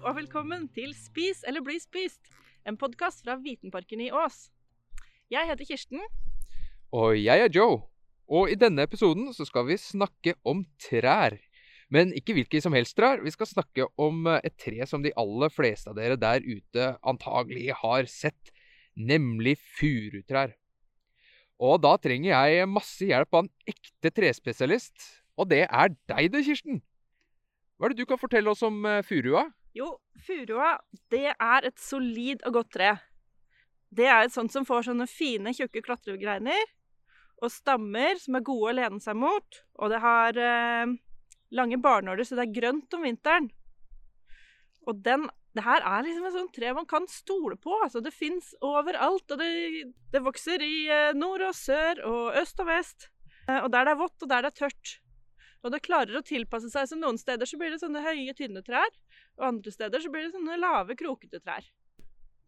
[0.00, 2.30] Og velkommen til Spis eller bli spist,
[2.64, 4.46] en podkast fra Vitenparken i Ås.
[5.28, 6.00] Jeg heter Kirsten.
[6.96, 7.82] Og jeg er Joe.
[8.24, 11.36] Og i denne episoden så skal vi snakke om trær.
[11.92, 13.20] Men ikke hvilke som helst trær.
[13.20, 16.94] Vi skal snakke om eh, et tre som de aller fleste av dere der ute
[17.04, 18.54] antagelig har sett,
[18.96, 20.56] nemlig furutrær.
[21.60, 24.96] Og da trenger jeg masse hjelp av en ekte trespesialist.
[25.36, 26.80] Og det er deg det, Kirsten.
[27.76, 29.50] Hva er det du kan fortelle oss om eh, furua?
[29.76, 29.92] Jo,
[30.26, 30.74] furua,
[31.12, 32.90] det er et solid og godt tre.
[33.90, 36.72] Det er et sånt som får sånne fine, tjukke klatregreiner.
[37.40, 39.60] Og stammer som er gode å lene seg mot.
[39.80, 40.92] Og det har eh,
[41.56, 43.50] lange barnåler, så det er grønt om vinteren.
[44.88, 47.74] Og den Det her er liksom et sånt tre man kan stole på.
[47.82, 49.32] Altså, det fins overalt.
[49.34, 53.08] Og det, det vokser i eh, nord og sør og øst og vest.
[53.48, 55.00] Eh, og der det er vått, og der det er tørt.
[55.60, 56.88] Og det klarer å tilpasse seg.
[56.88, 58.90] Så noen steder så blir det sånne høye, tynne trær.
[59.38, 61.66] Og andre steder så blir det sånne lave, krokete trær.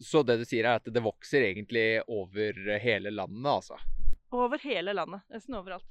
[0.02, 3.76] Så det du sier er at det vokser egentlig over hele landet, altså?
[4.34, 5.22] Over hele landet.
[5.30, 5.86] Nesten overalt.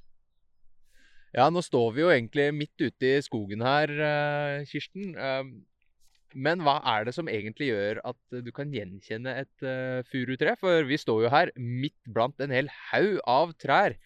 [1.32, 5.14] Ja, nå står vi jo egentlig midt ute i skogen her, eh, Kirsten.
[5.16, 5.44] Eh,
[6.34, 10.54] Men hva er det som egentlig gjør at du kan gjenkjenne et eh, furutre?
[10.60, 13.98] For vi står jo her midt blant en hel haug av trær.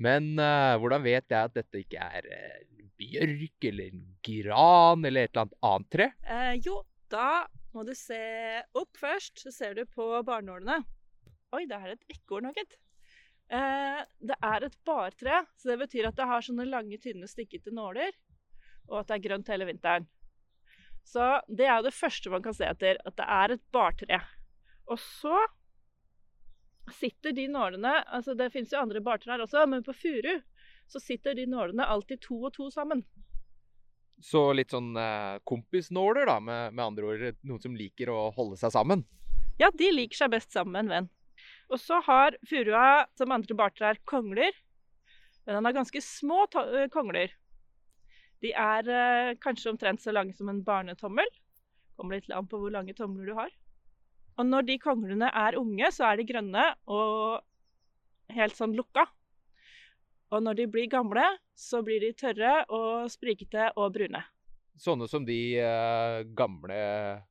[0.00, 5.34] Men uh, hvordan vet jeg at dette ikke er uh, bjørk eller gran eller et
[5.34, 6.08] eller annet annet tre?
[6.26, 6.80] Uh, jo,
[7.12, 8.22] da må du se
[8.74, 9.44] opp først.
[9.44, 10.80] Så ser du på barnålene.
[11.54, 12.78] Oi, det er et ekorn òg, gitt.
[13.54, 18.14] Det er et bartre, så det betyr at det har sånne lange, tynne, stikkete nåler.
[18.88, 20.08] Og at det er grønt hele vinteren.
[21.06, 22.98] Så det er jo det første man kan se etter.
[23.06, 24.18] At det er et bartre.
[24.90, 25.36] Og så
[26.92, 30.34] sitter de nålene altså Det fins jo andre bartrær også, men på furu
[30.90, 33.00] så sitter de nålene alltid to og to sammen.
[34.20, 37.24] Så litt sånn eh, kompisnåler, da, med, med andre ord.
[37.42, 39.02] Noen som liker å holde seg sammen.
[39.58, 41.08] Ja, de liker seg best sammen med en venn.
[41.72, 44.52] Og så har furua, som andre bartrær, kongler.
[45.46, 47.32] Men den har ganske små to- kongler.
[48.44, 51.32] De er eh, kanskje omtrent så lange som en barnetommel.
[51.96, 53.50] Kommer litt an på hvor lange tomler du har.
[54.34, 57.42] Og når de konglene er unge, så er de grønne og
[58.34, 59.06] helt sånn lukka.
[60.34, 61.24] Og når de blir gamle,
[61.54, 64.24] så blir de tørre og sprikete og brune.
[64.80, 66.78] Sånne som de eh, gamle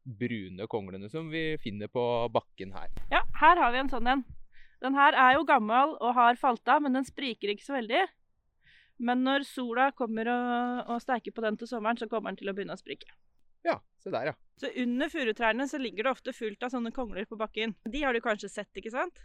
[0.07, 2.93] brune konglene som vi finner på bakken her.
[3.11, 4.23] Ja, her har vi en sånn en.
[4.83, 8.05] Den her er jo gammel og har falt av, men den spriker ikke så veldig.
[9.03, 12.51] Men når sola kommer og, og steiker på den til sommeren, så kommer den til
[12.51, 13.11] å begynne å sprike.
[13.67, 14.39] Ja, se der, ja.
[14.59, 17.73] Så under furutrærne så ligger det ofte fullt av sånne kongler på bakken.
[17.89, 19.17] De har du kanskje sett, ikke sant?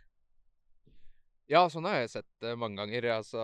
[1.48, 3.10] Ja, sånn har jeg sett det mange ganger.
[3.18, 3.42] Altså,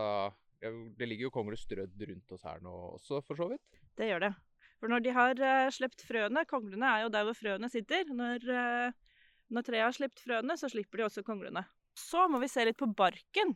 [0.60, 3.80] det ligger jo kongler strødd rundt oss her nå også, for så vidt.
[3.96, 4.32] Det gjør det.
[4.80, 8.08] For når de har uh, sluppet frøene Konglene er jo der hvor frøene sitter.
[8.12, 11.64] Når, uh, når treet har sluppet frøene, så slipper de også konglene.
[11.96, 13.54] Så må vi se litt på barken.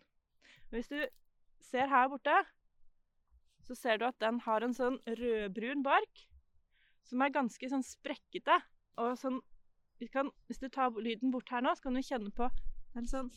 [0.73, 1.01] Hvis du
[1.65, 2.37] ser her borte,
[3.67, 6.28] så ser du at den har en sånn rødbrun bark
[7.09, 8.61] som er ganske sånn sprekkete.
[9.03, 9.41] Og sånn
[9.99, 12.47] vi kan, Hvis du tar lyden bort her nå, så kan du kjenne på
[12.99, 13.31] er sånn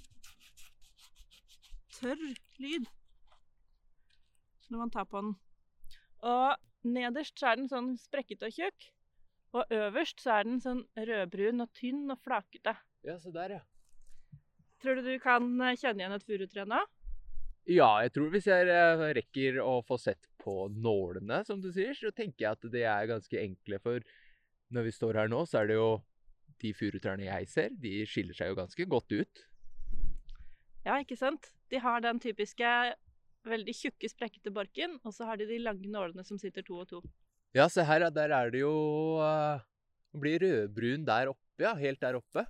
[1.97, 2.21] tørr
[2.61, 2.87] lyd
[4.71, 5.33] når man tar på den.
[6.23, 8.87] Og nederst så er den sånn sprekkete og tjukk.
[9.51, 12.77] Og øverst så er den sånn rødbrun og tynn og flakete.
[13.03, 14.39] Ja, se der, ja.
[14.81, 16.79] Tror du du kan eh, kjenne igjen et furutre nå?
[17.69, 21.93] Ja, jeg tror hvis jeg eh, rekker å få sett på nålene, som du sier,
[21.97, 23.79] så tenker jeg at det er ganske enkle.
[23.83, 24.05] For
[24.73, 25.91] når vi står her nå, så er det jo
[26.61, 29.45] de furutrærne jeg ser, de skiller seg jo ganske godt ut.
[30.85, 31.51] Ja, ikke sant?
[31.69, 32.67] De har den typiske
[33.47, 36.89] veldig tjukke, sprekkete barken, og så har de de lange nålene som sitter to og
[36.89, 37.01] to.
[37.57, 38.71] Ja, se her, der er det jo
[39.19, 39.59] uh,
[40.15, 41.73] Blir rødbrun der oppe, ja.
[41.75, 42.45] Helt der oppe.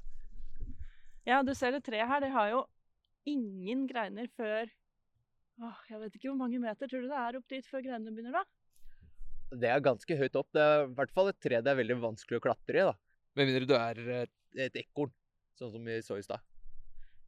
[1.26, 2.62] Ja, du ser det treet her, det har jo
[3.30, 4.70] ingen greiner før
[5.60, 6.90] Åh, jeg vet ikke hvor mange meter.
[6.90, 8.46] Tror du det er opp dit før grenene begynner, da?
[9.52, 10.48] Det er ganske høyt opp.
[10.56, 12.96] Det er i hvert fall et tre det er veldig vanskelig å klatre i, da.
[13.36, 14.34] Med mindre du er et,
[14.68, 15.12] et ekorn,
[15.60, 16.44] sånn som vi så i stad.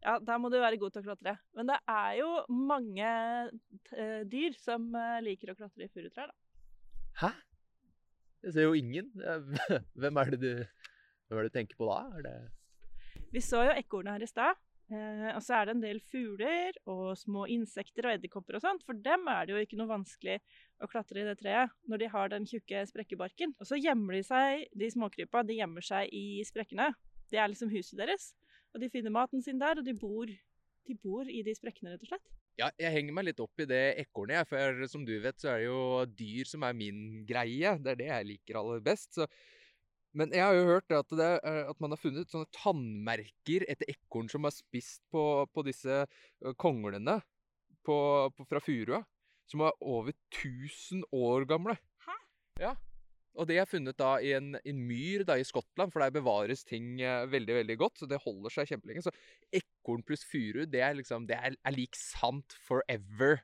[0.04, 1.38] Ja, der må du være god til å klatre.
[1.56, 3.12] Men det er jo mange
[3.96, 6.40] eh, dyr som eh, liker å klatre i furutrær, da.
[7.22, 7.30] Hæ?
[8.44, 9.12] Jeg ser jo ingen.
[9.24, 10.52] Eh, Hvem er det du,
[11.30, 12.02] hvem er det du tenker på da?
[12.20, 14.60] Er det Vi så jo ekornet her i stad.
[14.92, 18.84] Eh, og så er det en del fugler og små insekter og edderkopper og sånt.
[18.88, 20.40] For dem er det jo ikke noe vanskelig
[20.84, 23.56] å klatre i det treet når de har den tjukke sprekkebarken.
[23.60, 26.92] Og så gjemmer de seg, de småkrypa, de gjemmer seg i sprekkene.
[27.32, 28.34] Det er liksom huset deres.
[28.74, 32.06] Og de finner maten sin der, og de bor, de bor i de sprekkene, rett
[32.06, 32.32] og slett.
[32.60, 34.50] Ja, jeg henger meg litt opp i det ekornet, jeg.
[34.52, 35.82] For som du vet, så er det jo
[36.22, 37.78] dyr som er min greie.
[37.82, 39.14] Det er det jeg liker aller best.
[39.18, 39.30] Så
[40.14, 44.30] men jeg har jo hørt at, det, at, man har funnet sånne tannmerker etter ekorn
[44.30, 46.04] som har spist på, på disse
[46.62, 47.20] konglene
[47.86, 47.98] på,
[48.38, 49.04] på, fra furua.
[49.50, 51.76] Som er over 1000 år gamle.
[52.06, 52.18] Hæ?
[52.62, 52.74] Ja.
[53.34, 56.64] Og det er funnet da i en, en myr da i Skottland, for der bevares
[56.70, 58.00] ting veldig veldig godt.
[58.00, 59.04] Så det holder seg kjempelenge.
[59.08, 59.14] Så
[59.52, 63.42] ekorn pluss furu, det er liksom, det er, er lik sant forever.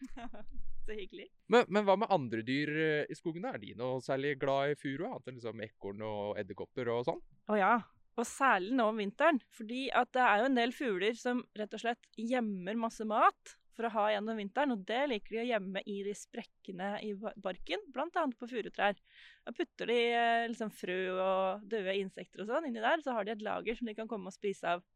[0.86, 1.26] Så hyggelig.
[1.50, 3.46] Men, men, hva med andre dyr eh, i skogen?
[3.48, 5.04] Er de noe særlig glad i furu?
[5.08, 7.22] Annet enn liksom ekorn og edderkopper og sånn?
[7.50, 7.74] Å ja.
[8.16, 9.40] Og særlig nå om vinteren.
[9.58, 13.56] Fordi at det er jo en del fugler som rett og slett gjemmer masse mat
[13.76, 14.72] for å ha gjennom vinteren.
[14.72, 18.08] Og det liker de å gjemme i de sprekkene i barken, bl.a.
[18.38, 18.96] på furutrær.
[19.44, 23.26] Da putter de eh, liksom frø og døde insekter og sånn inni der, så har
[23.26, 24.86] de et lager som de kan komme og spise av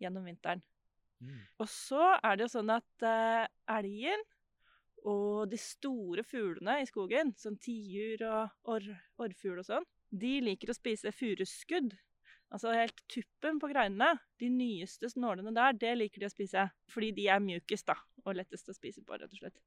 [0.00, 0.64] gjennom vinteren.
[1.20, 1.44] Mm.
[1.62, 4.24] Og så er det jo sånn at uh, elgen
[5.06, 8.88] og de store fuglene i skogen, som tiur og orr,
[9.22, 11.94] orrfugl og sånn, de liker å spise furuskudd.
[12.54, 14.20] Altså helt tuppen på greinene.
[14.38, 16.68] De nyeste nålene der, det liker de å spise.
[16.92, 17.96] Fordi de er mjukest, da.
[18.24, 19.58] Og lettest å spise på, rett og slett.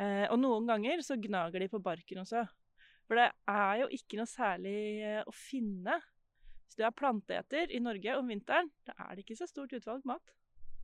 [0.00, 2.46] Eh, og noen ganger så gnager de på barken også.
[3.04, 6.00] For det er jo ikke noe særlig eh, å finne.
[6.64, 10.04] Hvis du er planteeter i Norge om vinteren, da er det ikke så stort utvalg
[10.08, 10.32] mat.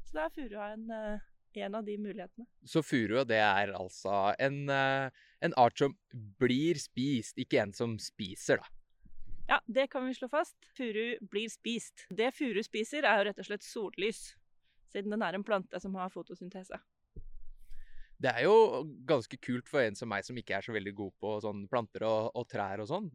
[0.04, 2.46] Så da er furua en eh, en av de mulighetene.
[2.64, 7.96] Så furua, det er altså en, eh, en, art som blir spist, ikke en som
[7.98, 8.76] spiser, da?
[9.50, 10.54] Ja, det kan vi slå fast.
[10.76, 12.06] Furu blir spist.
[12.10, 14.36] Det furu spiser, er jo rett og slett sollys,
[14.92, 16.78] siden den er en plante som har fotosyntese.
[18.20, 21.12] Det er jo ganske kult for en som meg, som ikke er så veldig god
[21.18, 23.10] på sånn planter og, og trær og sånn.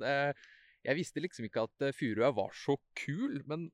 [0.85, 3.69] Jeg visste liksom ikke at eh, furua var så kul, men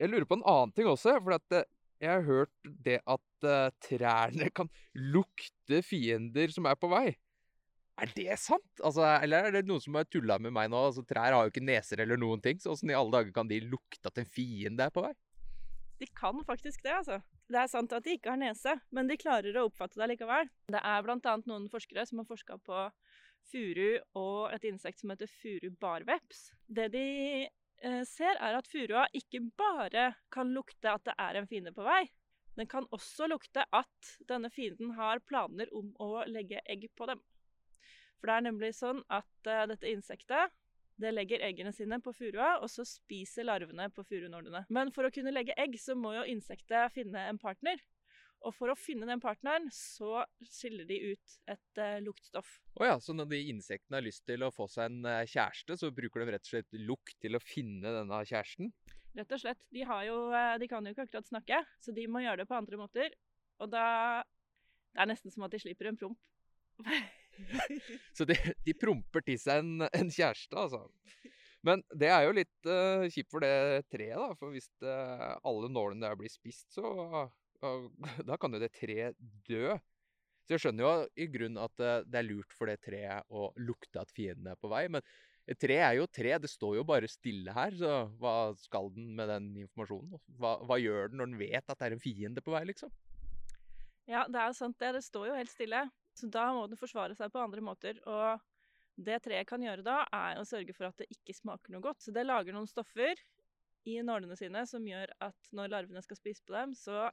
[0.00, 1.18] jeg lurer på en annen ting også.
[1.22, 1.68] for at eh,
[2.02, 7.06] jeg har hørt det at uh, trærne kan lukte fiender som er på vei.
[8.02, 8.70] Er det sant?
[8.82, 10.80] Altså, eller er det noen som har tulla med meg nå?
[10.88, 13.50] Altså, trær har jo ikke neser eller noen ting, så åssen i alle dager kan
[13.50, 15.12] de lukte at en fiende er på vei?
[16.02, 17.20] De kan faktisk det, altså.
[17.52, 20.48] Det er sant at de ikke har nese, men de klarer å oppfatte det likevel.
[20.72, 21.34] Det er bl.a.
[21.46, 22.86] noen forskere som har forska på
[23.52, 26.48] furu og et insekt som heter furu barveps.
[26.66, 27.06] Det de
[28.08, 32.04] ser, er at furua ikke bare kan lukte at det er en fiende på vei.
[32.56, 37.22] Den kan også lukte at denne fienden har planer om å legge egg på dem.
[38.20, 40.52] For det er nemlig sånn at uh, dette insektet
[41.02, 44.66] det legger eggene sine på furua, og så spiser larvene på furunålene.
[44.70, 47.80] Men for å kunne legge egg, så må jo insektet finne en partner.
[48.48, 52.56] Og for å finne den partneren, så skiller de ut et uh, luktstoff.
[52.78, 55.76] Oh ja, så når de insektene har lyst til å få seg en uh, kjæreste,
[55.78, 58.72] så bruker de rett og slett lukt til å finne denne kjæresten?
[59.18, 59.62] Rett og slett.
[59.70, 62.58] De, jo, uh, de kan jo ikke akkurat snakke, så de må gjøre det på
[62.58, 63.14] andre måter.
[63.62, 63.86] Og da
[64.92, 66.18] Det er nesten som at de slipper en promp.
[68.16, 68.34] så de,
[68.66, 70.82] de, promper til seg en, en, kjæreste, altså.
[71.64, 72.68] Men det er jo litt
[73.14, 74.34] kjipt for det treet, da.
[74.36, 77.22] For hvis alle nålene der blir spist, så
[78.28, 79.18] da kan jo det treet
[79.48, 79.76] dø.
[80.42, 83.52] Så jeg skjønner jo i grunnen at eh, det er lurt for det treet å
[83.62, 84.88] lukte at fienden er på vei.
[84.90, 85.04] Men
[85.50, 87.74] et tre er jo tre, det står jo bare stille her.
[87.78, 90.18] Så hva skal den med den informasjonen?
[90.38, 92.92] Hva, hva gjør den når den vet at det er en fiende på vei, liksom?
[94.10, 94.94] Ja, det er jo sant det.
[94.98, 95.84] Det står jo helt stille.
[96.18, 98.02] Så da må den forsvare seg på andre måter.
[98.10, 98.42] Og
[99.02, 102.02] det treet kan gjøre da, er å sørge for at det ikke smaker noe godt.
[102.02, 103.14] Så det lager noen stoffer
[103.88, 107.08] i nålene sine som gjør at når larvene skal spise på dem, så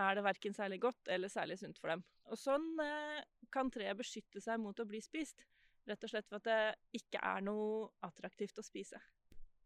[0.00, 2.04] er det verken særlig godt eller særlig sunt for dem.
[2.30, 3.20] Og sånn eh,
[3.52, 5.44] kan treet beskytte seg mot å bli spist.
[5.88, 9.00] Rett og slett for at det ikke er noe attraktivt å spise.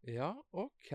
[0.09, 0.93] Ja, OK.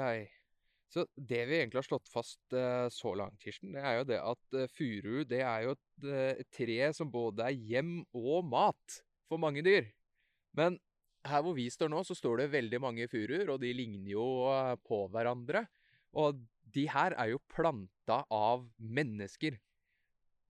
[0.91, 4.21] Så det vi egentlig har slått fast eh, så langt, Kirsten, det er jo det
[4.33, 9.39] at eh, furu det er jo et, tre som både er hjem og mat for
[9.43, 9.87] mange dyr.
[10.59, 10.81] Men
[11.29, 14.25] her hvor vi står nå, så står det veldig mange furuer, og de ligner jo
[14.89, 15.67] på hverandre.
[16.19, 16.41] Og
[16.75, 19.59] de her er jo planta av mennesker.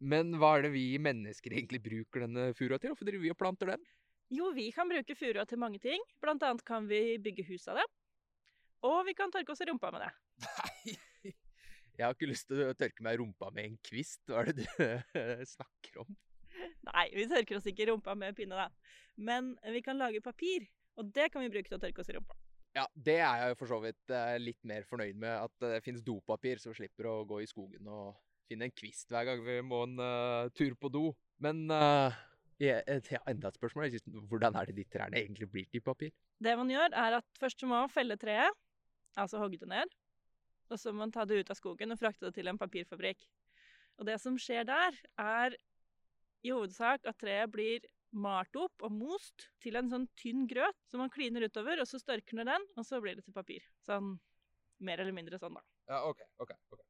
[0.00, 2.94] Men hva er det vi mennesker egentlig bruker denne furua til?
[2.94, 3.84] Hvorfor driver vi og planter den?
[4.32, 6.02] Jo, vi kan bruke furua til mange ting.
[6.22, 7.86] Blant annet kan vi bygge hus av det.
[8.86, 10.10] Og vi kan tørke oss i rumpa med det.
[10.46, 11.34] Nei!
[11.98, 14.22] Jeg har ikke lyst til å tørke meg i rumpa med en kvist.
[14.30, 14.70] Hva er det du
[15.56, 16.14] snakker om?
[16.88, 18.94] Nei, vi tørker oss ikke i rumpa med pinne, da.
[19.20, 20.64] Men vi kan lage papir,
[20.96, 22.38] og det kan vi bruke til å tørke oss i rumpa.
[22.76, 25.48] Ja, det er jeg for så vidt uh, litt mer fornøyd med.
[25.48, 28.14] At det finnes dopapir, så vi slipper å gå i skogen og
[28.50, 31.04] finne en kvist hver gang vi må en uh, tur på do.
[31.42, 32.14] Men uh,
[32.62, 33.96] ja, enda et spørsmål.
[34.30, 36.12] Hvordan er det de trærne egentlig blir til papir?
[36.38, 38.54] Det man gjør, er at først må man felle treet,
[39.18, 39.98] altså hogge det ned.
[40.70, 43.24] Og så må man ta det ut av skogen og frakte det til en papirfabrikk.
[43.98, 45.56] Og det som skjer der, er
[46.46, 51.02] i hovedsak at treet blir malt opp og most til en sånn tynn grøt som
[51.02, 53.66] man kliner utover, og så størkner den, og så blir det til papir.
[53.86, 54.16] Sånn
[54.84, 55.64] mer eller mindre sånn, da.
[55.90, 56.24] Ja, OK.
[56.42, 56.82] ok, ok.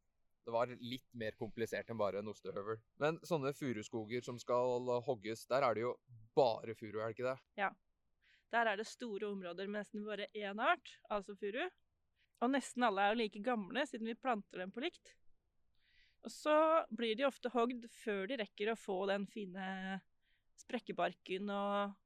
[0.46, 2.80] Det var litt mer komplisert enn bare en ostehøvel.
[3.02, 5.94] Men sånne furuskoger som skal hogges, der er det jo
[6.36, 7.36] bare furu, er det ikke det?
[7.60, 7.70] Ja.
[8.50, 11.62] Der er det store områder med nesten bare én art, altså furu.
[12.40, 15.12] Og nesten alle er jo like gamle, siden vi planter dem på likt.
[16.24, 16.56] Og så
[16.92, 20.00] blir de ofte hogd før de rekker å få den fine
[20.60, 21.96] sprekkebarken og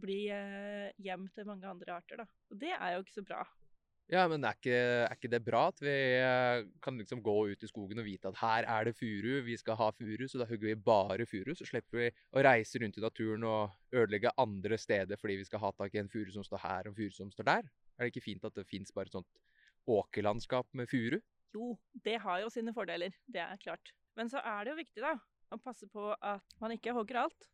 [0.00, 2.26] bli eh, hjem til mange andre arter, da.
[2.50, 3.44] Og det er jo ikke så bra.
[4.12, 7.62] Ja, men er ikke, er ikke det bra at vi eh, kan liksom gå ut
[7.64, 10.48] i skogen og vite at her er det furu, vi skal ha furu, så da
[10.50, 11.54] hugger vi bare furu.
[11.56, 15.62] Så slipper vi å reise rundt i naturen og ødelegge andre steder fordi vi skal
[15.64, 17.72] ha tak i en furu som står her og en furu som står der.
[17.96, 19.40] Er det ikke fint at det fins bare et sånt
[19.88, 21.20] åkerlandskap med furu?
[21.54, 21.72] Jo,
[22.04, 23.94] det har jo sine fordeler, det er klart.
[24.18, 25.14] Men så er det jo viktig, da,
[25.54, 27.48] å passe på at man ikke hogger alt.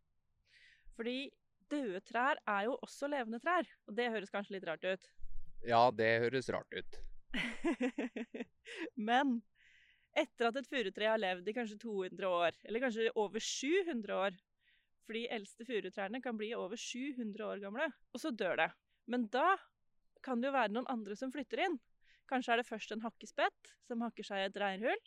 [1.00, 1.30] Fordi
[1.73, 5.07] døde trær er jo også levende trær, og det høres kanskje litt rart ut.
[5.64, 6.99] Ja, det høres rart ut.
[9.09, 9.38] Men
[10.19, 14.38] etter at et furutre har levd i kanskje 200 år, eller kanskje over 700 år
[15.07, 18.69] For de eldste furutrærne kan bli over 700 år gamle, og så dør det.
[19.11, 19.57] Men da
[20.23, 21.80] kan det jo være noen andre som flytter inn.
[22.30, 25.02] Kanskje er det først en hakkespett som hakker seg i et reirhull.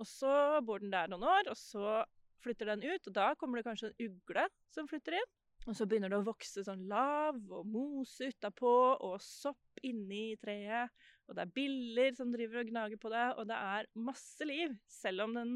[0.00, 2.04] Og så bor den der noen år, og så
[2.42, 5.30] flytter den ut, og da kommer det kanskje en ugle som flytter inn.
[5.70, 10.90] Og så begynner det å vokse sånn lav og mose utapå, og sopp inni treet.
[11.28, 14.74] Og det er biller som driver og gnager på det, og det er masse liv.
[14.90, 15.52] Selv om, den,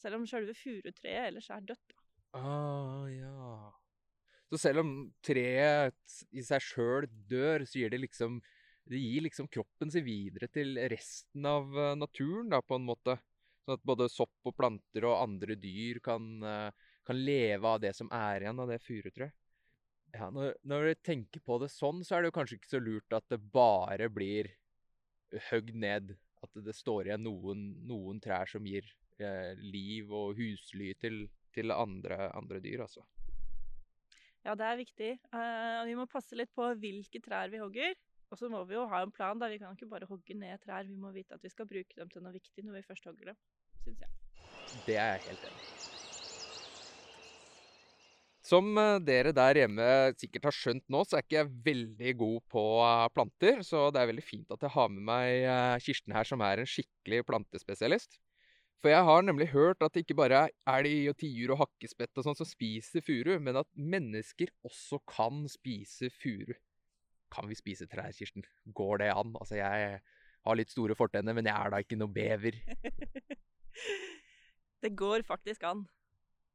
[0.00, 1.96] selv om selve furutreet ellers er dødt.
[2.36, 3.72] Ah, ja.
[4.52, 4.90] Så selv om
[5.24, 8.42] treet i seg sjøl dør, så gir det liksom
[8.84, 13.14] Det gir liksom kroppen sin videre til resten av eh, naturen, da, på en måte.
[13.64, 17.94] Sånn at både sopp og planter og andre dyr kan, eh, kan leve av det
[17.96, 19.32] som er igjen av det furutrøet.
[20.14, 22.78] Ja, når, når du tenker på det sånn, så er det jo kanskje ikke så
[22.78, 24.52] lurt at det bare blir
[25.50, 26.14] høgd ned.
[26.44, 28.86] At det står igjen noen, noen trær som gir
[29.18, 31.24] eh, liv og husly til,
[31.56, 33.02] til andre, andre dyr, altså.
[34.44, 35.10] Ja, det er viktig.
[35.32, 37.96] Uh, vi må passe litt på hvilke trær vi hogger.
[38.32, 39.38] Og så må vi jo ha en plan.
[39.38, 39.48] da.
[39.48, 40.84] Vi kan ikke bare hogge ned trær.
[40.88, 43.32] Vi må vite at vi skal bruke dem til noe viktig når vi først hogger
[43.32, 43.38] dem.
[43.84, 44.10] Synes jeg.
[44.86, 45.74] Det er jeg helt enig i.
[48.44, 49.86] Som eh, dere der hjemme
[50.20, 53.62] sikkert har skjønt nå, så er ikke jeg veldig god på eh, planter.
[53.64, 56.60] Så det er veldig fint at jeg har med meg eh, Kirsten her, som er
[56.60, 58.18] en skikkelig plantespesialist.
[58.84, 62.20] For jeg har nemlig hørt at det ikke bare er elg og tiur og hakkespett
[62.20, 66.52] og sånn som spiser furu, men at mennesker også kan spise furu.
[67.32, 68.44] Kan vi spise trær, Kirsten?
[68.76, 69.32] Går det an?
[69.40, 70.02] Altså, jeg
[70.44, 72.60] har litt store fortenner, men jeg er da ikke noe bever.
[74.84, 75.86] Det går faktisk an.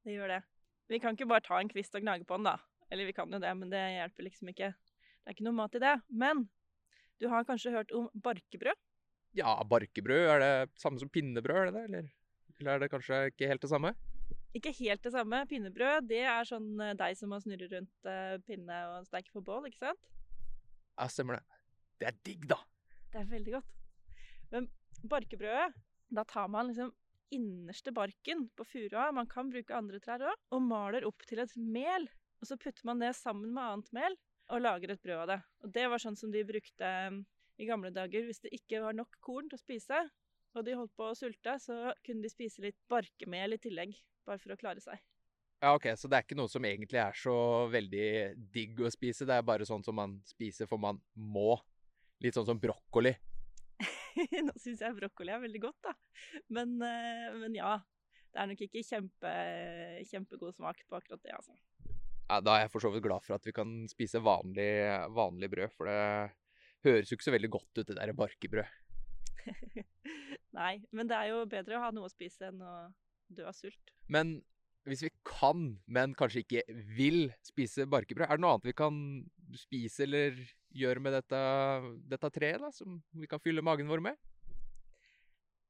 [0.05, 0.41] Det gjør det.
[0.89, 2.57] Vi kan ikke bare ta en kvist og gnage på den, da.
[2.89, 4.71] Eller vi kan jo det, men det hjelper liksom ikke.
[4.73, 5.95] Det er ikke noe mat i det.
[6.09, 6.47] Men
[7.21, 8.77] du har kanskje hørt om barkebrød?
[9.38, 11.83] Ja, barkebrød, er det samme som pinnebrød, er det det?
[11.89, 12.07] Eller,
[12.57, 13.93] eller er det kanskje ikke helt det samme?
[14.57, 15.43] Ikke helt det samme.
[15.49, 19.43] Pinnebrød det er sånn deg deig som man snurrer rundt eh, pinne og steker på
[19.45, 20.07] bål, ikke sant?
[20.97, 21.59] Ja, stemmer det.
[22.01, 22.57] Det er digg, da.
[23.13, 23.77] Det er veldig godt.
[24.49, 24.69] Men
[25.11, 25.69] barkebrødet,
[26.09, 26.89] da tar man liksom
[27.36, 31.53] innerste barken på furua, man kan bruke andre trær òg, og maler opp til et
[31.55, 32.07] mel.
[32.39, 34.17] Og så putter man det sammen med annet mel
[34.50, 35.39] og lager et brød av det.
[35.63, 37.21] Og det var sånn som de brukte um,
[37.59, 40.01] i gamle dager hvis det ikke var nok korn til å spise,
[40.57, 43.93] og de holdt på å sulte, så kunne de spise litt barkemel i tillegg,
[44.25, 44.98] bare for å klare seg.
[45.59, 47.36] Ja, ok, Så det er ikke noe som egentlig er så
[47.69, 48.05] veldig
[48.53, 51.57] digg å spise, det er bare sånn som man spiser for man må.
[52.24, 53.12] Litt sånn som brokkoli.
[54.47, 55.95] Nå syns jeg brokkoli er veldig godt, da.
[56.55, 57.77] Men, eh, men ja.
[58.29, 59.29] Det er nok ikke kjempe,
[60.05, 61.55] kjempegod smak på akkurat det, altså.
[62.29, 64.69] Ja, da er jeg for så vidt glad for at vi kan spise vanlig,
[65.17, 68.69] vanlig brød, for det høres jo ikke så veldig godt ut, det der barkebrød.
[70.59, 72.75] Nei, men det er jo bedre å ha noe å spise enn å
[73.33, 73.95] dø av sult.
[74.13, 74.38] Men
[74.85, 76.63] hvis vi kan, men kanskje ikke
[76.97, 79.01] vil spise barkebrød, er det noe annet vi kan
[79.57, 80.38] spise eller
[80.75, 81.39] gjøre med dette,
[82.11, 84.19] dette treet, da, som vi kan fylle magen vår med?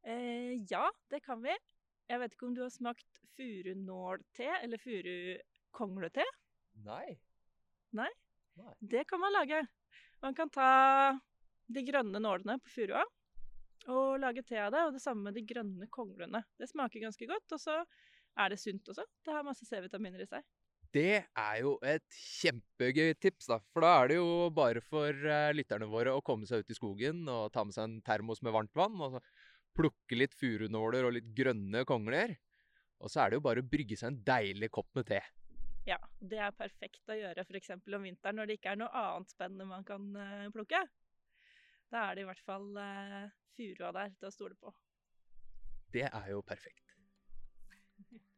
[0.04, 1.56] Eh, ja, det kan vi.
[2.10, 6.26] Jeg vet ikke om du har smakt furunålte eller furukonglete?
[6.86, 7.20] Nei.
[7.96, 8.10] Nei?
[8.60, 8.74] Nei.
[8.80, 9.62] Det kan man lage.
[10.24, 10.70] Man kan ta
[11.70, 13.06] de grønne nålene på furua
[13.90, 16.42] og lage te av det, og det samme med de grønne konglene.
[16.60, 17.78] Det smaker ganske godt, og så
[18.40, 19.06] er det sunt også.
[19.26, 20.46] Det har masse C-vitaminer i seg.
[20.96, 23.60] Det er jo et kjempegøy tips, da.
[23.74, 26.78] For da er det jo bare for uh, lytterne våre å komme seg ut i
[26.78, 28.96] skogen og ta med seg en termos med varmt vann.
[28.98, 29.22] Og så
[29.78, 32.34] plukke litt furunåler og litt grønne kongler.
[33.00, 35.22] Og så er det jo bare å brygge seg en deilig kopp med te.
[35.88, 37.72] Ja, det er perfekt å gjøre f.eks.
[37.78, 40.82] om vinteren når det ikke er noe annet spennende man kan uh, plukke.
[41.90, 44.74] Da er det i hvert fall uh, furua der til å stole på.
[45.94, 46.98] Det er jo perfekt.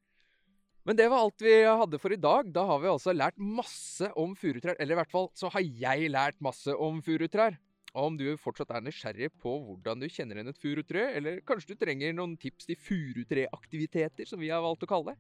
[0.88, 2.48] Men det var alt vi hadde for i dag.
[2.54, 4.80] Da har vi altså lært masse om furutrær.
[4.80, 7.58] Eller i hvert fall så har jeg lært masse om furutrær.
[7.92, 11.74] Og om du fortsatt er nysgjerrig på hvordan du kjenner igjen et furutre, eller kanskje
[11.74, 15.20] du trenger noen tips til furutreaktiviteter, som vi har valgt å kalle det,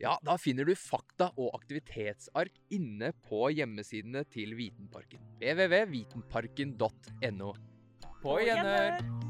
[0.00, 5.20] ja, da finner du fakta og aktivitetsark inne på hjemmesidene til Vitenparken.
[5.40, 7.50] www.vitenparken.no.
[8.20, 9.29] På gjenhør!